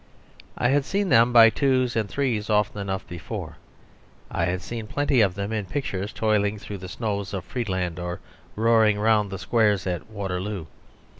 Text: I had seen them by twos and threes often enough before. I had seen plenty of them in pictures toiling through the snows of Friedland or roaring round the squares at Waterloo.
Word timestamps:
I 0.57 0.69
had 0.69 0.83
seen 0.83 1.09
them 1.09 1.31
by 1.31 1.51
twos 1.51 1.95
and 1.95 2.09
threes 2.09 2.49
often 2.49 2.81
enough 2.81 3.07
before. 3.07 3.57
I 4.31 4.45
had 4.45 4.63
seen 4.63 4.87
plenty 4.87 5.21
of 5.21 5.35
them 5.35 5.53
in 5.53 5.65
pictures 5.65 6.11
toiling 6.11 6.57
through 6.57 6.79
the 6.79 6.89
snows 6.89 7.35
of 7.35 7.45
Friedland 7.45 7.99
or 7.99 8.19
roaring 8.55 8.97
round 8.99 9.29
the 9.29 9.37
squares 9.37 9.85
at 9.85 10.09
Waterloo. 10.09 10.65